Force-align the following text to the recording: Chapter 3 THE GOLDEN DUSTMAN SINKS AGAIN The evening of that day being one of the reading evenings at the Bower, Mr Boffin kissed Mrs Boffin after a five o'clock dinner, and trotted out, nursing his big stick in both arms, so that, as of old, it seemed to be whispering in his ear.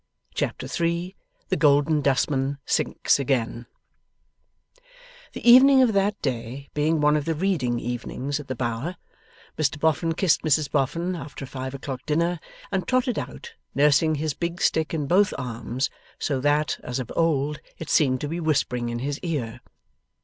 Chapter 0.33 0.67
3 0.67 1.15
THE 1.49 1.55
GOLDEN 1.55 2.01
DUSTMAN 2.01 2.57
SINKS 2.65 3.19
AGAIN 3.19 3.67
The 5.33 5.47
evening 5.47 5.83
of 5.83 5.93
that 5.93 6.19
day 6.23 6.69
being 6.73 6.99
one 7.01 7.15
of 7.15 7.25
the 7.25 7.35
reading 7.35 7.79
evenings 7.79 8.39
at 8.39 8.47
the 8.47 8.55
Bower, 8.55 8.95
Mr 9.59 9.79
Boffin 9.79 10.13
kissed 10.13 10.41
Mrs 10.41 10.71
Boffin 10.71 11.15
after 11.15 11.45
a 11.45 11.47
five 11.47 11.75
o'clock 11.75 12.01
dinner, 12.07 12.39
and 12.71 12.87
trotted 12.87 13.19
out, 13.19 13.53
nursing 13.75 14.15
his 14.15 14.33
big 14.33 14.59
stick 14.59 14.91
in 14.91 15.05
both 15.05 15.35
arms, 15.37 15.91
so 16.17 16.39
that, 16.39 16.79
as 16.81 16.97
of 16.97 17.11
old, 17.15 17.61
it 17.77 17.91
seemed 17.91 18.21
to 18.21 18.27
be 18.27 18.39
whispering 18.39 18.89
in 18.89 18.97
his 18.97 19.19
ear. 19.19 19.61